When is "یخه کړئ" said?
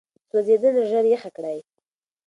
1.13-1.57